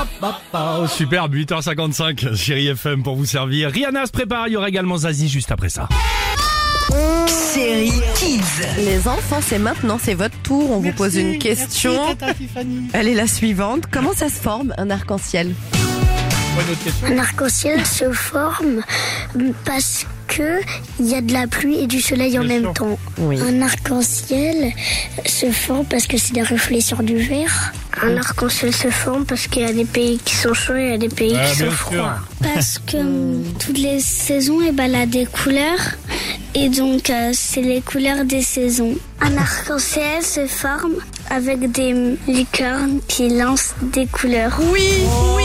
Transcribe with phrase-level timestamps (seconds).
[0.00, 0.88] Hop.
[0.88, 3.70] Superbe, 8h55, chérie FM pour vous servir.
[3.70, 5.88] Rihanna se prépare, il y aura également Zazie juste après ça.
[7.54, 8.40] Chéri Kids.
[8.78, 10.70] Les enfants, c'est maintenant, c'est votre tour.
[10.70, 11.92] On vous pose une question.
[12.92, 13.84] Elle est la suivante.
[13.90, 15.54] Comment ça se forme un arc-en-ciel?
[17.06, 18.80] Un arc-en-ciel se forme
[19.64, 22.98] parce que il y a de la pluie et du soleil en même temps.
[23.18, 23.38] Oui.
[23.40, 24.72] Un arc-en-ciel
[25.26, 27.72] se forme parce que c'est des reflets sur du verre.
[28.02, 30.90] Un arc-en-ciel se forme parce qu'il y a des pays qui sont chauds et il
[30.90, 32.16] y a des pays Ah, qui sont froids.
[32.42, 32.52] sûr.
[32.54, 35.80] Parce que hum, toutes les saisons, et ben, elle a des couleurs.
[36.54, 38.94] Et donc, euh, c'est les couleurs des saisons.
[39.20, 40.94] Un arc-en-ciel se forme
[41.28, 44.58] avec des licornes qui lancent des couleurs.
[44.72, 44.88] Oui,
[45.36, 45.44] oui,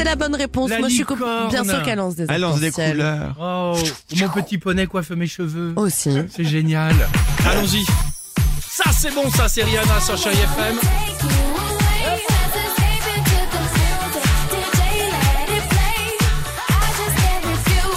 [0.00, 0.70] c'est la bonne réponse.
[0.70, 1.04] La Moi, je suis
[1.50, 3.36] bien sûr qu'elle lance des Elle lance des couleurs.
[3.40, 3.76] Oh,
[4.16, 5.74] mon petit poney coiffe mes cheveux.
[5.76, 6.10] Aussi.
[6.34, 6.94] C'est génial.
[7.46, 7.84] Allons-y.
[8.60, 10.78] Ça, c'est bon, ça, c'est Rihanna sur Chérie FM.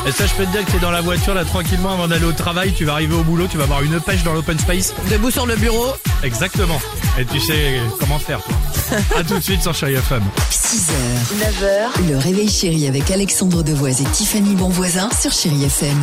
[0.06, 2.26] Et ça, je peux te dire que t'es dans la voiture, là, tranquillement, avant d'aller
[2.26, 4.94] au travail, tu vas arriver au boulot, tu vas avoir une pêche dans l'open space.
[5.10, 5.94] Debout sur le bureau.
[6.24, 6.82] Exactement.
[7.18, 8.54] Et tu sais comment faire, toi.
[9.16, 10.24] à tout de suite sur Chérie FM.
[10.52, 10.92] 6h,
[11.40, 15.98] 9h, le réveil chéri avec Alexandre Devoise et Tiffany Bonvoisin sur Chéri FM.